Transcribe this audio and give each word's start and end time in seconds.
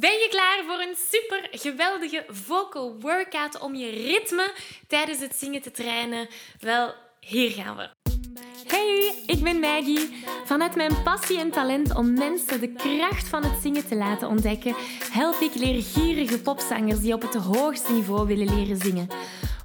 Ben 0.00 0.10
je 0.10 0.26
klaar 0.30 0.62
voor 0.66 0.80
een 0.80 0.96
super 1.10 1.48
geweldige 1.50 2.24
vocal 2.28 2.96
workout 3.00 3.60
om 3.60 3.74
je 3.74 3.90
ritme 3.90 4.52
tijdens 4.86 5.20
het 5.20 5.36
zingen 5.36 5.62
te 5.62 5.70
trainen? 5.70 6.28
Wel, 6.60 6.94
hier 7.20 7.50
gaan 7.50 7.76
we. 7.76 7.88
Hey, 8.66 9.22
ik 9.26 9.42
ben 9.42 9.58
Maggie. 9.58 10.24
Vanuit 10.44 10.74
mijn 10.74 11.02
passie 11.02 11.38
en 11.38 11.50
talent 11.50 11.94
om 11.94 12.12
mensen 12.12 12.60
de 12.60 12.72
kracht 12.72 13.28
van 13.28 13.44
het 13.44 13.62
zingen 13.62 13.88
te 13.88 13.96
laten 13.96 14.28
ontdekken, 14.28 14.74
help 15.12 15.40
ik 15.40 15.54
leergierige 15.54 16.40
popzangers 16.40 17.00
die 17.00 17.14
op 17.14 17.22
het 17.22 17.34
hoogste 17.34 17.92
niveau 17.92 18.26
willen 18.26 18.54
leren 18.54 18.76
zingen. 18.76 19.08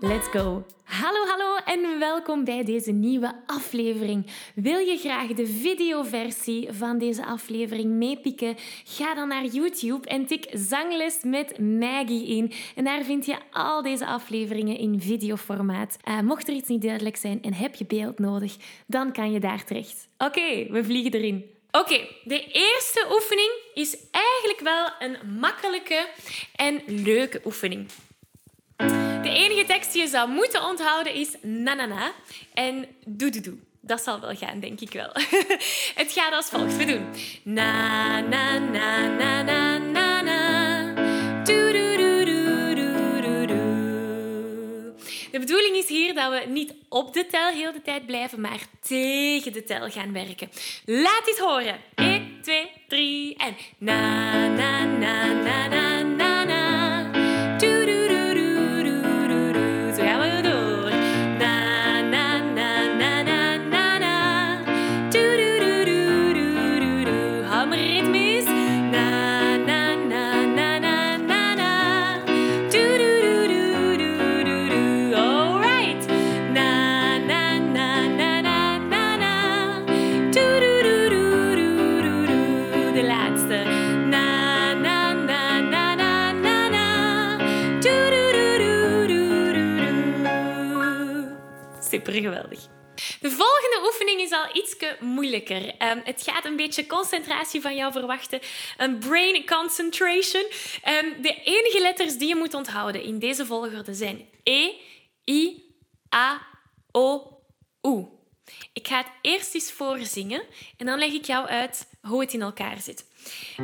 Let's 0.00 0.28
go! 0.28 0.64
Hallo, 0.84 1.26
hallo 1.26 1.56
en 1.64 1.98
welkom 1.98 2.44
bij 2.44 2.64
deze 2.64 2.90
nieuwe 2.90 3.34
aflevering. 3.46 4.26
Wil 4.54 4.78
je 4.78 4.96
graag 4.96 5.26
de 5.26 5.46
videoversie 5.46 6.72
van 6.72 6.98
deze 6.98 7.24
aflevering 7.24 7.90
meepikken? 7.90 8.56
Ga 8.84 9.14
dan 9.14 9.28
naar 9.28 9.44
YouTube 9.44 10.08
en 10.08 10.26
tik 10.26 10.46
Zangles 10.52 11.18
met 11.22 11.58
Maggie 11.58 12.26
in. 12.26 12.52
En 12.74 12.84
daar 12.84 13.02
vind 13.02 13.26
je 13.26 13.36
al 13.50 13.82
deze 13.82 14.06
afleveringen 14.06 14.78
in 14.78 15.00
videoformaat. 15.00 15.96
Uh, 16.08 16.20
mocht 16.20 16.48
er 16.48 16.54
iets 16.54 16.68
niet 16.68 16.82
duidelijk 16.82 17.16
zijn 17.16 17.42
en 17.42 17.54
heb 17.54 17.74
je 17.74 17.84
beeld 17.84 18.18
nodig, 18.18 18.56
dan 18.86 19.12
kan 19.12 19.32
je 19.32 19.40
daar 19.40 19.64
terecht. 19.64 20.08
Oké, 20.18 20.66
we 20.70 20.84
vliegen 20.84 21.12
erin. 21.12 21.44
Oké, 21.70 22.00
de 22.24 22.44
eerste 22.44 23.06
oefening 23.12 23.50
is 23.74 23.96
eigenlijk 24.10 24.60
wel 24.60 25.08
een 25.08 25.38
makkelijke 25.40 26.08
en 26.54 26.82
leuke 26.86 27.40
oefening. 27.44 27.86
De 29.24 29.30
enige 29.30 29.64
tekst 29.64 29.92
die 29.92 30.02
je 30.02 30.08
zou 30.08 30.30
moeten 30.30 30.64
onthouden 30.64 31.14
is 31.14 31.28
na 31.42 31.74
na 31.74 31.86
na 31.86 32.12
en 32.54 32.86
doe 33.06 33.30
doe 33.30 33.40
doe. 33.40 33.54
Dat 33.80 34.02
zal 34.02 34.20
wel 34.20 34.36
gaan, 34.36 34.60
denk 34.60 34.80
ik 34.80 34.92
wel. 34.92 35.10
Het 36.00 36.12
gaat 36.12 36.32
als 36.32 36.48
volgt. 36.48 36.76
We 36.76 36.84
doen 36.84 37.06
na 37.42 38.20
na 38.20 38.58
na 38.58 39.06
na 39.06 39.42
na 39.42 39.78
na 39.78 40.22
na. 40.22 40.54
De 45.34 45.40
bedoeling 45.40 45.76
is 45.76 45.88
hier 45.88 46.14
dat 46.14 46.30
we 46.30 46.50
niet 46.50 46.74
op 46.88 47.12
de 47.12 47.26
tel 47.26 47.50
heel 47.50 47.72
de 47.72 47.82
tijd 47.82 48.06
blijven, 48.06 48.40
maar 48.40 48.60
tegen 48.80 49.52
de 49.52 49.64
tel 49.64 49.90
gaan 49.90 50.12
werken. 50.12 50.50
Laat 50.84 51.22
dit 51.24 51.38
horen. 51.38 51.76
1, 51.94 52.38
2, 52.42 52.70
3 52.88 53.36
en 53.36 53.56
na 53.78 54.48
na 54.48 54.84
na 54.84 55.32
na 55.32 55.68
na. 55.68 56.13
Geweldig. 92.12 92.72
De 93.20 93.30
volgende 93.30 93.80
oefening 93.84 94.20
is 94.20 94.30
al 94.30 94.46
iets 94.52 94.76
moeilijker. 95.00 95.62
Um, 95.62 96.00
het 96.04 96.22
gaat 96.22 96.44
een 96.44 96.56
beetje 96.56 96.86
concentratie 96.86 97.60
van 97.60 97.76
jou 97.76 97.92
verwachten. 97.92 98.40
Een 98.76 98.98
brain 98.98 99.46
concentration. 99.46 100.42
Um, 100.42 101.22
de 101.22 101.34
enige 101.44 101.80
letters 101.80 102.18
die 102.18 102.28
je 102.28 102.36
moet 102.36 102.54
onthouden 102.54 103.02
in 103.02 103.18
deze 103.18 103.46
volgorde 103.46 103.94
zijn 103.94 104.28
E, 104.42 104.70
I, 105.30 105.62
A, 106.14 106.46
O, 106.92 107.38
U. 107.82 108.06
Ik 108.72 108.88
ga 108.88 108.96
het 108.96 109.10
eerst 109.20 109.54
eens 109.54 109.72
voorzingen 109.72 110.42
en 110.76 110.86
dan 110.86 110.98
leg 110.98 111.12
ik 111.12 111.24
jou 111.24 111.46
uit 111.46 111.88
hoe 112.02 112.20
het 112.20 112.32
in 112.32 112.42
elkaar 112.42 112.80
zit. 112.80 113.04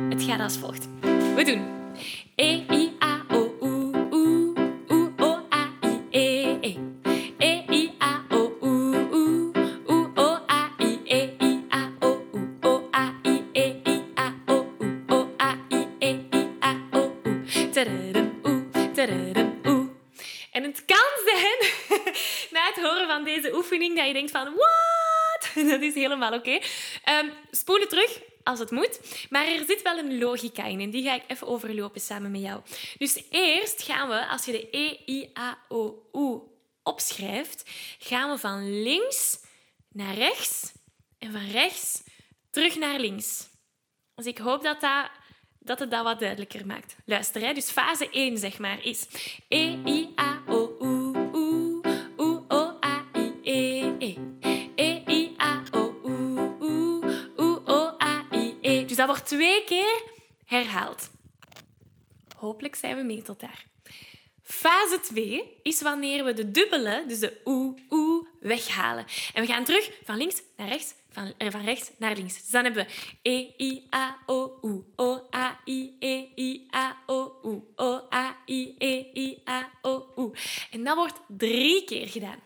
Het 0.09 0.23
gaat 0.23 0.39
als 0.39 0.57
volgt. 0.57 0.87
We 1.35 1.43
doen 1.43 1.79
E, 2.35 2.65
I, 2.71 2.91
A, 3.03 3.20
van, 24.31 24.43
what? 24.43 25.53
Dat 25.71 25.81
is 25.81 25.93
helemaal 25.93 26.33
oké. 26.33 26.59
Ehm, 27.03 27.29
spoelen 27.51 27.87
terug 27.87 28.21
als 28.43 28.59
het 28.59 28.71
moet. 28.71 28.99
Maar 29.29 29.47
er 29.47 29.65
zit 29.67 29.81
wel 29.81 29.97
een 29.97 30.17
logica 30.17 30.65
in 30.65 30.79
en 30.79 30.89
die 30.89 31.03
ga 31.03 31.13
ik 31.13 31.23
even 31.27 31.47
overlopen 31.47 32.01
samen 32.01 32.31
met 32.31 32.41
jou. 32.41 32.61
Dus 32.97 33.23
eerst 33.29 33.81
gaan 33.81 34.09
we, 34.09 34.27
als 34.27 34.45
je 34.45 34.51
de 34.51 34.67
E, 34.71 34.97
I, 35.05 35.31
A, 35.39 35.57
O, 35.67 36.09
U 36.13 36.39
opschrijft, 36.83 37.69
gaan 37.99 38.29
we 38.29 38.37
van 38.37 38.83
links 38.83 39.39
naar 39.91 40.15
rechts 40.15 40.71
en 41.19 41.31
van 41.31 41.47
rechts 41.49 42.03
terug 42.49 42.75
naar 42.75 42.99
links. 42.99 43.49
Dus 44.15 44.25
ik 44.25 44.37
hoop 44.37 44.63
dat, 44.63 44.81
dat, 44.81 45.09
dat 45.59 45.79
het 45.79 45.91
dat 45.91 46.03
wat 46.03 46.19
duidelijker 46.19 46.65
maakt. 46.65 46.95
Luister, 47.05 47.53
dus 47.53 47.71
fase 47.71 48.09
1 48.09 48.37
zeg 48.37 48.59
maar 48.59 48.85
is 48.85 49.07
E, 49.47 49.77
I, 49.85 50.13
A, 50.19 50.40
dat 59.01 59.09
wordt 59.09 59.25
twee 59.25 59.63
keer 59.63 60.01
herhaald. 60.45 61.09
Hopelijk 62.37 62.75
zijn 62.75 62.95
we 62.95 63.03
mee 63.03 63.21
tot 63.21 63.39
daar. 63.39 63.65
Fase 64.43 64.99
2 64.99 65.59
is 65.63 65.81
wanneer 65.81 66.23
we 66.23 66.33
de 66.33 66.51
dubbele, 66.51 67.03
dus 67.07 67.19
de 67.19 67.41
oe, 67.45 67.77
oe, 67.89 68.27
weghalen. 68.39 69.05
En 69.33 69.41
we 69.41 69.47
gaan 69.47 69.63
terug 69.63 69.91
van 70.03 70.17
links 70.17 70.41
naar 70.57 70.67
rechts, 70.67 70.93
van, 71.09 71.33
eh, 71.37 71.51
van 71.51 71.63
rechts 71.63 71.91
naar 71.97 72.15
links. 72.15 72.33
Dus 72.33 72.49
dan 72.49 72.63
hebben 72.63 72.85
we 72.85 73.29
E, 73.29 73.53
I, 73.57 73.87
A, 73.95 74.17
O, 74.25 74.59
U, 74.61 74.83
O, 74.95 75.27
A, 75.35 75.59
I, 75.65 75.95
E, 75.99 76.27
I, 76.35 76.67
A, 76.75 76.97
O, 77.05 77.39
U, 77.43 77.63
O, 77.75 78.07
A, 78.13 78.37
I, 78.45 78.75
E, 78.77 79.05
I, 79.13 79.41
A, 79.49 79.71
O, 79.81 80.13
U. 80.17 80.31
En 80.71 80.83
dat 80.83 80.95
wordt 80.95 81.19
drie 81.27 81.83
keer 81.83 82.07
gedaan. 82.07 82.39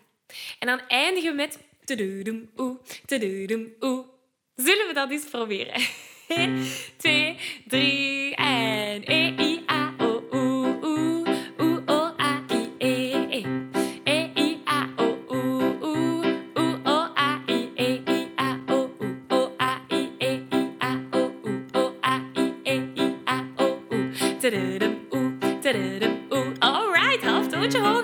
En 0.58 0.66
dan 0.66 0.80
eindigen 0.88 1.30
we 1.30 1.36
met 1.36 1.58
tududum, 1.84 2.50
oe, 2.56 2.78
tududum, 3.06 3.74
oe. 3.80 4.04
Zullen 4.54 4.86
we 4.86 4.92
dat 4.92 5.10
eens 5.10 5.24
proberen? 5.24 5.82
1, 6.28 6.66
2, 6.98 7.36
3 7.70 8.34
en 8.36 9.04
E, 9.06 9.34
I, 9.38 9.64
A, 9.68 9.94
O, 10.00 10.22
U, 10.32 10.76
U. 10.82 11.24
U, 11.60 11.84
O, 11.86 12.14
A, 12.18 12.42
I, 12.50 12.72
E, 12.80 13.28
E. 13.30 13.46
E, 14.04 14.32
I, 14.34 14.62
A, 14.66 14.88
O, 14.98 15.16
U, 15.28 15.78
U. 15.80 16.22
U, 16.56 16.80
O, 16.84 17.12
A, 17.14 17.40
I, 17.46 17.70
E, 17.76 18.02
I, 18.08 18.28
A, 18.38 18.58
O, 18.68 18.90
U. 18.98 19.16
O, 19.30 19.52
A, 19.60 19.80
I, 19.88 20.10
E, 20.18 20.48
I, 20.50 20.76
A, 20.80 20.98
O, 21.12 21.30
U. 21.44 21.62
O, 21.74 21.94
A, 22.02 22.20
I, 22.34 22.54
E, 22.64 22.92
I, 22.96 23.16
A, 23.28 23.46
O, 23.58 23.64
U. 23.64 24.10
Tududum, 24.40 24.96
oe, 25.12 25.30
tududum, 25.62 26.26
oe. 26.32 26.54
Alright, 26.60 27.24
half 27.24 27.46
toontje 27.48 27.78
hoger 27.78 27.95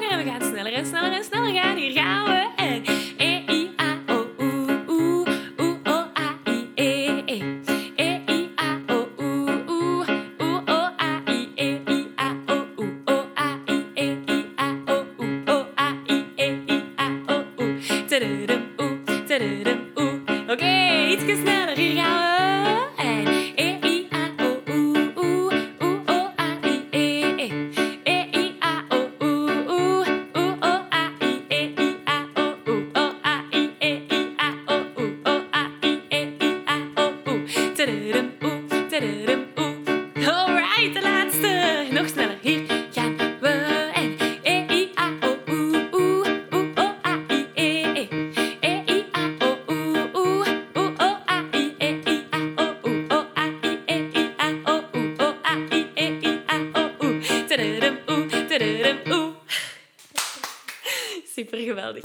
Alright, 38.92 40.92
de 40.94 41.00
laatste. 41.02 41.86
Nog 41.90 42.08
sneller, 42.08 42.38
hier 42.40 42.62
gaan 42.92 43.16
we. 43.40 43.48
En 43.94 44.16
e, 44.42 44.64
i, 44.68 44.90
a, 44.94 45.12
o, 45.20 45.38
oe, 45.46 45.88
oe, 45.90 46.40
oe, 46.50 46.70
o, 46.74 46.94
a, 47.02 47.18
i, 47.28 47.46
e, 47.54 47.82
e. 47.94 48.08
E, 48.60 48.82
i, 48.86 49.04
a, 49.12 49.30
o, 49.38 49.58
oe, 49.66 50.10
oe, 50.12 50.46
oe, 50.74 50.92
o, 50.98 51.16
a, 51.24 51.44
i, 51.52 51.74
e, 51.78 52.00
i, 52.04 52.24
a, 52.30 52.38
o, 52.56 52.74
oe, 52.82 53.04
o, 53.08 53.26
a, 53.34 53.46
i, 53.62 53.78
e, 53.86 54.08
i, 54.12 54.30
a, 54.36 54.46
o, 54.64 54.84
oe, 54.92 55.14
o, 55.18 55.34
a, 55.42 55.56
i, 55.70 55.86
e, 55.96 56.18
i, 56.20 56.42
a, 56.46 56.56
o, 56.74 56.90
tadadam, 57.48 57.98
oeh. 58.08 58.46
Super 61.34 61.64
geweldig. 61.64 62.04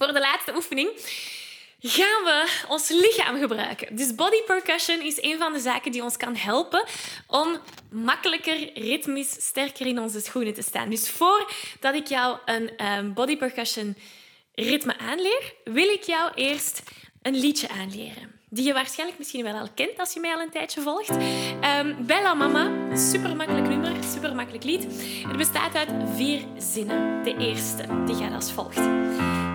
Voor 0.00 0.12
de 0.12 0.20
laatste 0.20 0.54
oefening 0.54 0.90
gaan 1.80 2.24
we 2.24 2.64
ons 2.68 2.88
lichaam 2.88 3.38
gebruiken. 3.38 3.96
Dus 3.96 4.14
body 4.14 4.42
percussion 4.42 5.00
is 5.00 5.22
een 5.22 5.38
van 5.38 5.52
de 5.52 5.58
zaken 5.58 5.92
die 5.92 6.02
ons 6.02 6.16
kan 6.16 6.36
helpen 6.36 6.84
om 7.26 7.58
makkelijker, 7.90 8.70
ritmisch, 8.74 9.46
sterker 9.46 9.86
in 9.86 9.98
onze 9.98 10.20
schoenen 10.20 10.54
te 10.54 10.62
staan. 10.62 10.90
Dus 10.90 11.10
voordat 11.10 11.94
ik 11.94 12.06
jou 12.06 12.38
een 12.44 12.86
um, 12.86 13.14
body 13.14 13.36
percussion 13.36 13.96
ritme 14.54 14.98
aanleer, 14.98 15.54
wil 15.64 15.88
ik 15.88 16.02
jou 16.02 16.30
eerst 16.34 16.82
een 17.22 17.36
liedje 17.36 17.68
aanleren. 17.68 18.38
Die 18.48 18.64
je 18.64 18.72
waarschijnlijk 18.72 19.18
misschien 19.18 19.42
wel 19.42 19.54
al 19.54 19.68
kent 19.74 19.98
als 19.98 20.12
je 20.12 20.20
mij 20.20 20.34
al 20.34 20.40
een 20.40 20.50
tijdje 20.50 20.80
volgt. 20.80 21.10
Um, 21.10 22.06
Bella 22.06 22.34
Mama, 22.34 22.96
super 22.96 23.36
makkelijk 23.36 23.68
nummer, 23.68 23.92
super 24.14 24.34
makkelijk 24.34 24.64
lied. 24.64 24.86
Het 25.28 25.36
bestaat 25.36 25.74
uit 25.74 25.88
vier 26.16 26.40
zinnen. 26.58 27.24
De 27.24 27.36
eerste, 27.36 28.04
die 28.06 28.14
gaat 28.14 28.34
als 28.34 28.52
volgt. 28.52 28.80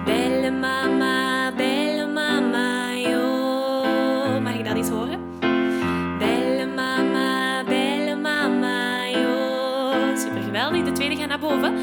Belle 0.06 0.52
mama, 0.52 1.52
belle 1.57 2.06
mama, 2.07 2.94
yo. 2.96 4.40
Mag 4.42 4.54
ik 4.54 4.66
dat 4.66 4.75
eens 4.75 4.90
horen? 4.90 5.19
Belle 6.19 6.66
mama, 6.75 7.63
belle 7.63 8.16
mama, 8.16 9.07
yo. 9.07 10.16
Super 10.16 10.42
geweldig. 10.42 10.84
De 10.84 10.92
tweede 10.92 11.16
gaat 11.16 11.28
naar 11.28 11.40
boven. 11.40 11.74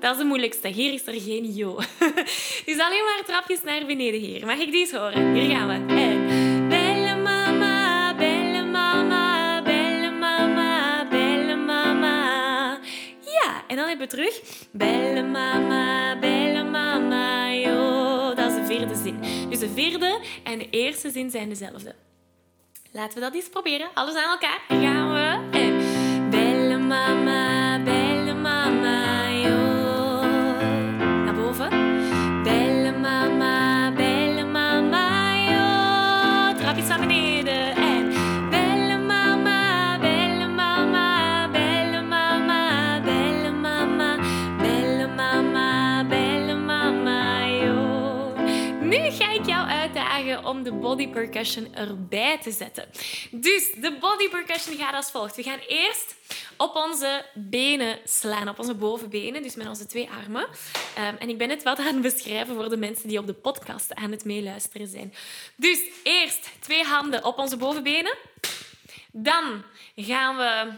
Dat 0.00 0.12
is 0.12 0.18
de 0.18 0.24
moeilijkste. 0.24 0.68
Hier 0.68 0.92
is 0.92 1.06
er 1.06 1.20
geen 1.20 1.52
yo. 1.52 1.74
Dus 2.66 2.78
alleen 2.78 3.04
maar 3.04 3.22
trapjes 3.26 3.62
naar 3.62 3.86
beneden 3.86 4.20
hier. 4.20 4.46
Mag 4.46 4.58
ik 4.58 4.70
die 4.70 4.80
eens 4.80 4.92
horen? 4.92 5.34
Hier 5.34 5.56
gaan 5.56 5.68
we. 5.68 5.94
En 5.94 6.30
en 13.66 13.76
dan 13.76 13.88
hebben 13.88 14.08
we 14.08 14.14
terug. 14.16 14.40
Belle 14.72 15.22
mama, 15.22 16.18
belle 16.18 16.64
mama, 16.64 17.52
yo. 17.52 18.34
Dat 18.34 18.50
is 18.50 18.54
de 18.54 18.64
vierde 18.66 18.94
zin. 18.94 19.20
Dus 19.48 19.58
de 19.58 19.68
vierde 19.68 20.20
en 20.44 20.58
de 20.58 20.70
eerste 20.70 21.10
zin 21.10 21.30
zijn 21.30 21.48
dezelfde. 21.48 21.94
Laten 22.92 23.14
we 23.14 23.20
dat 23.20 23.34
eens 23.34 23.48
proberen. 23.48 23.88
Alles 23.94 24.14
aan 24.14 24.30
elkaar. 24.30 24.60
Hier 24.68 24.80
gaan 24.80 25.12
we. 25.12 25.58
En 25.58 26.86
mama, 26.86 27.59
de 50.62 50.72
body 50.72 51.08
percussion 51.08 51.74
erbij 51.74 52.38
te 52.38 52.50
zetten. 52.50 52.88
Dus 53.30 53.72
de 53.76 53.96
body 54.00 54.28
percussion 54.28 54.76
gaat 54.76 54.94
als 54.94 55.10
volgt. 55.10 55.36
We 55.36 55.42
gaan 55.42 55.58
eerst 55.68 56.14
op 56.56 56.76
onze 56.76 57.24
benen 57.34 57.98
slaan, 58.04 58.48
op 58.48 58.58
onze 58.58 58.74
bovenbenen, 58.74 59.42
dus 59.42 59.54
met 59.54 59.68
onze 59.68 59.86
twee 59.86 60.08
armen. 60.10 60.42
Um, 60.42 61.16
en 61.18 61.28
ik 61.28 61.38
ben 61.38 61.50
het 61.50 61.62
wat 61.62 61.78
aan 61.78 61.86
het 61.86 62.02
beschrijven 62.02 62.54
voor 62.54 62.68
de 62.68 62.76
mensen 62.76 63.08
die 63.08 63.18
op 63.18 63.26
de 63.26 63.34
podcast 63.34 63.94
aan 63.94 64.10
het 64.10 64.24
meeluisteren 64.24 64.86
zijn. 64.86 65.14
Dus 65.56 65.80
eerst 66.02 66.50
twee 66.60 66.84
handen 66.84 67.24
op 67.24 67.38
onze 67.38 67.56
bovenbenen. 67.56 68.16
Dan 69.12 69.62
gaan 69.96 70.36
we 70.36 70.72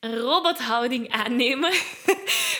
een 0.00 0.18
robothouding 0.18 1.10
aannemen. 1.10 1.72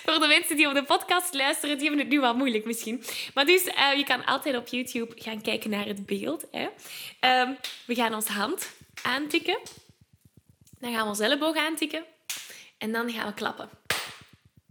Voor 0.05 0.21
de 0.21 0.27
mensen 0.27 0.57
die 0.57 0.69
op 0.69 0.75
de 0.75 0.85
podcast 0.85 1.35
luisteren, 1.35 1.79
die 1.79 1.87
hebben 1.87 2.05
het 2.05 2.15
nu 2.15 2.21
wat 2.21 2.37
moeilijk 2.37 2.65
misschien. 2.65 3.05
Maar 3.35 3.47
dus, 3.47 3.67
uh, 3.67 3.95
je 3.97 4.05
kan 4.05 4.25
altijd 4.25 4.57
op 4.57 4.67
YouTube 4.67 5.15
gaan 5.17 5.41
kijken 5.41 5.71
naar 5.71 5.87
het 5.87 6.07
beeld. 6.07 6.47
Hè. 6.51 6.69
Um, 7.41 7.57
we 7.87 7.95
gaan 7.95 8.15
onze 8.15 8.33
hand 8.33 8.71
aantikken. 9.03 9.59
Dan 10.79 10.93
gaan 10.93 11.03
we 11.03 11.09
onze 11.09 11.25
elleboog 11.25 11.57
aantikken. 11.57 12.05
En 12.79 12.93
dan 12.93 13.11
gaan 13.11 13.27
we 13.27 13.35
klappen. 13.35 13.71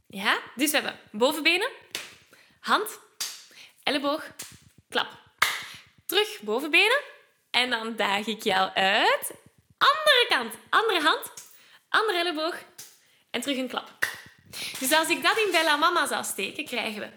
Ja? 0.07 0.39
Dus 0.55 0.71
we 0.71 0.77
hebben 0.77 1.00
bovenbenen, 1.12 1.69
hand, 2.59 3.00
elleboog, 3.83 4.31
klap. 4.89 5.07
Terug 6.05 6.39
bovenbenen. 6.41 7.01
En 7.51 7.69
dan 7.69 7.95
daag 7.95 8.27
ik 8.27 8.43
jou 8.43 8.69
uit. 8.74 9.31
Andere 9.77 10.25
kant, 10.29 10.53
andere 10.69 11.01
hand, 11.01 11.31
andere 11.89 12.17
elleboog 12.17 12.55
en 13.29 13.41
terug 13.41 13.57
een 13.57 13.67
klap. 13.67 13.98
Dus 14.79 14.93
als 14.93 15.09
ik 15.09 15.23
dat 15.23 15.37
in 15.37 15.51
Bella 15.51 15.75
Mama 15.75 16.07
zou 16.07 16.23
steken, 16.23 16.65
krijgen 16.65 17.01
we... 17.01 17.09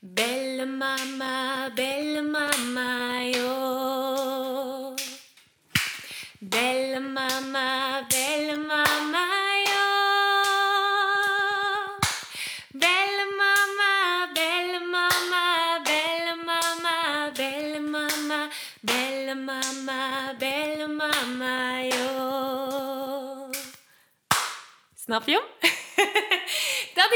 Belle 0.00 0.66
mama, 0.66 1.70
belle 1.74 2.22
mama, 2.22 3.22
yo. 3.22 4.94
Belle 6.38 7.00
mama, 7.00 8.04
belle 8.08 8.56
mama, 8.56 9.26
yo. 9.64 9.84
Belle 12.72 13.26
mama, 13.36 14.28
belle 14.32 14.80
mama, 14.80 15.80
belle 15.82 16.34
mama, 16.44 17.30
belle 17.34 17.80
mama, 17.80 18.48
belle 18.80 19.34
mama, 19.34 20.34
belle 20.38 20.86
mama, 20.86 21.82
yo. 21.82 23.50
Snap 24.94 25.26
je? 25.26 25.55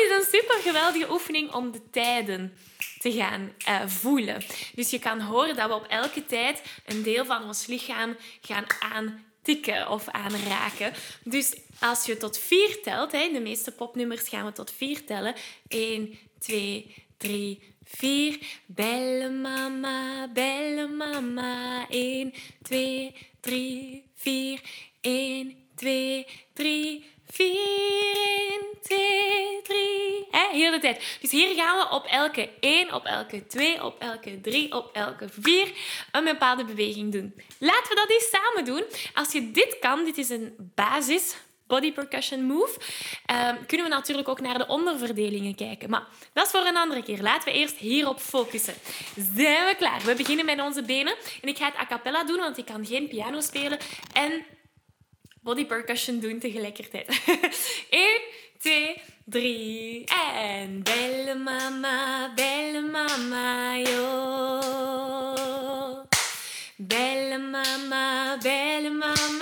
Is 0.04 0.16
een 0.16 0.40
super 0.40 0.58
geweldige 0.62 1.10
oefening 1.12 1.52
om 1.52 1.72
de 1.72 1.90
tijden 1.90 2.56
te 2.98 3.12
gaan 3.12 3.52
uh, 3.68 3.86
voelen. 3.86 4.42
Dus 4.74 4.90
je 4.90 4.98
kan 4.98 5.20
horen 5.20 5.56
dat 5.56 5.68
we 5.68 5.74
op 5.74 5.86
elke 5.86 6.26
tijd 6.26 6.62
een 6.86 7.02
deel 7.02 7.24
van 7.24 7.44
ons 7.44 7.66
lichaam 7.66 8.16
gaan 8.40 8.64
aantikken 8.80 9.90
of 9.90 10.08
aanraken. 10.08 10.92
Dus 11.24 11.54
als 11.80 12.04
je 12.04 12.16
tot 12.16 12.38
vier 12.38 12.78
telt, 12.82 13.12
hè, 13.12 13.30
de 13.32 13.40
meeste 13.40 13.72
popnummers 13.72 14.28
gaan 14.28 14.44
we 14.44 14.52
tot 14.52 14.72
vier 14.72 15.04
tellen. 15.04 15.34
1, 15.68 16.18
2, 16.38 16.94
3, 17.16 17.62
4. 17.84 18.38
Belle 18.66 19.30
mama, 19.30 20.28
belle 20.28 20.88
mama. 20.88 21.86
1, 21.88 22.32
2, 22.62 23.14
3, 23.40 24.04
4. 24.14 24.60
1, 25.00 25.56
2, 25.80 26.26
3, 26.52 27.04
4. 27.30 28.68
1, 28.90 29.62
2, 29.62 30.26
hè? 30.30 30.48
Heel 30.52 30.70
de 30.70 30.78
tijd. 30.78 31.18
Dus 31.20 31.30
hier 31.30 31.54
gaan 31.54 31.76
we 31.78 31.94
op 31.94 32.04
elke 32.04 32.48
1, 32.60 32.94
op 32.94 33.04
elke 33.04 33.46
2, 33.46 33.84
op 33.84 34.00
elke 34.00 34.40
3, 34.40 34.74
op 34.74 34.90
elke 34.92 35.28
4 35.40 35.72
een 36.12 36.24
bepaalde 36.24 36.64
beweging 36.64 37.12
doen. 37.12 37.34
Laten 37.58 37.88
we 37.88 37.94
dat 37.94 38.10
eens 38.10 38.30
samen 38.30 38.64
doen. 38.64 38.84
Als 39.14 39.32
je 39.32 39.50
dit 39.50 39.78
kan, 39.80 40.04
dit 40.04 40.18
is 40.18 40.28
een 40.28 40.54
basis 40.74 41.36
body 41.66 41.92
percussion 41.92 42.42
move, 42.42 42.80
um, 43.32 43.66
kunnen 43.66 43.86
we 43.88 43.94
natuurlijk 43.94 44.28
ook 44.28 44.40
naar 44.40 44.58
de 44.58 44.66
onderverdelingen 44.66 45.54
kijken. 45.54 45.90
Maar 45.90 46.06
dat 46.32 46.44
is 46.44 46.50
voor 46.50 46.66
een 46.66 46.76
andere 46.76 47.02
keer. 47.02 47.22
Laten 47.22 47.52
we 47.52 47.58
eerst 47.58 47.76
hierop 47.76 48.20
focussen. 48.20 48.74
Zijn 49.36 49.66
we 49.66 49.74
klaar? 49.78 50.00
We 50.00 50.14
beginnen 50.14 50.44
met 50.44 50.60
onze 50.60 50.82
benen. 50.82 51.14
En 51.42 51.48
ik 51.48 51.56
ga 51.56 51.66
het 51.66 51.76
a 51.76 51.86
cappella 51.86 52.24
doen, 52.24 52.38
want 52.38 52.58
ik 52.58 52.64
kan 52.64 52.86
geen 52.86 53.08
piano 53.08 53.40
spelen. 53.40 53.78
En 54.12 54.44
body 55.40 55.66
percussion 55.66 56.20
doen 56.20 56.38
tegelijkertijd. 56.38 57.22
1, 57.90 58.20
2, 58.58 59.02
3 59.24 60.04
en 60.34 60.82
belle 60.82 61.34
mama, 61.34 62.32
belle 62.34 62.80
mama, 62.80 63.76
yo. 63.76 64.58
Belle 66.76 67.38
mama, 67.38 68.38
belle 68.42 68.90
mama, 68.90 69.39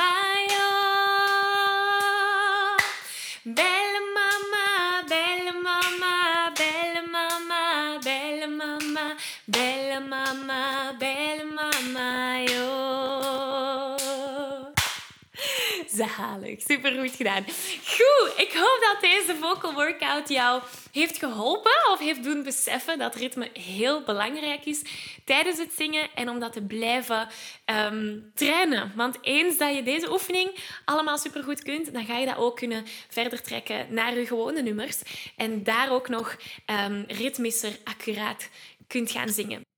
Zalig, 16.19 16.63
supergoed 16.63 17.17
gedaan. 17.17 17.45
Goed, 17.85 18.33
ik 18.37 18.53
hoop 18.53 18.79
dat 18.81 19.01
deze 19.01 19.37
vocal 19.41 19.73
workout 19.75 20.29
jou 20.29 20.63
heeft 20.93 21.19
geholpen 21.19 21.91
of 21.93 21.99
heeft 21.99 22.23
doen 22.23 22.43
beseffen 22.43 22.99
dat 22.99 23.15
ritme 23.15 23.51
heel 23.53 24.03
belangrijk 24.03 24.65
is 24.65 24.83
tijdens 25.25 25.59
het 25.59 25.73
zingen 25.77 26.09
en 26.15 26.29
om 26.29 26.39
dat 26.41 26.53
te 26.53 26.63
blijven 26.63 27.29
ehm, 27.65 28.19
trainen. 28.35 28.93
Want 28.95 29.19
eens 29.21 29.59
dat 29.59 29.75
je 29.75 29.83
deze 29.83 30.13
oefening 30.13 30.51
allemaal 30.85 31.19
supergoed 31.19 31.63
kunt, 31.63 31.93
dan 31.93 32.05
ga 32.05 32.19
je 32.19 32.27
dat 32.27 32.37
ook 32.37 32.57
kunnen 32.57 32.85
verder 33.09 33.43
trekken 33.43 33.87
naar 33.91 34.19
je 34.19 34.27
gewone 34.27 34.63
nummers 34.63 35.03
en 35.37 35.63
daar 35.63 35.91
ook 35.91 36.09
nog 36.09 36.37
um, 36.87 37.05
ritmischer 37.09 37.79
accuraat 37.85 38.49
kunt 38.87 39.11
gaan 39.11 39.29
zingen. 39.29 39.78